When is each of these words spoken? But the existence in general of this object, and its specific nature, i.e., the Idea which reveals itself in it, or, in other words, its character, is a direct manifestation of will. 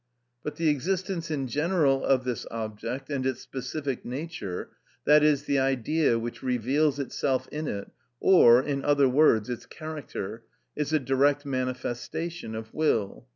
But 0.41 0.55
the 0.55 0.67
existence 0.67 1.29
in 1.29 1.45
general 1.45 2.03
of 2.03 2.23
this 2.23 2.47
object, 2.49 3.11
and 3.11 3.23
its 3.23 3.41
specific 3.41 4.03
nature, 4.03 4.71
i.e., 5.07 5.35
the 5.35 5.59
Idea 5.59 6.17
which 6.17 6.41
reveals 6.41 6.97
itself 6.97 7.47
in 7.49 7.67
it, 7.67 7.91
or, 8.19 8.63
in 8.63 8.83
other 8.83 9.07
words, 9.07 9.47
its 9.47 9.67
character, 9.67 10.43
is 10.75 10.91
a 10.91 10.97
direct 10.97 11.45
manifestation 11.45 12.55
of 12.55 12.73
will. 12.73 13.27